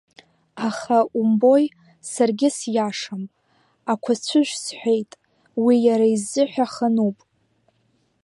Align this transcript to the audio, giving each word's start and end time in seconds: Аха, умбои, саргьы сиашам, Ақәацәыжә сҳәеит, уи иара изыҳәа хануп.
Аха, 0.67 0.99
умбои, 1.19 1.65
саргьы 2.11 2.49
сиашам, 2.57 3.23
Ақәацәыжә 3.91 4.53
сҳәеит, 4.63 5.11
уи 5.63 5.75
иара 5.87 6.07
изыҳәа 6.15 6.67
хануп. 6.73 7.17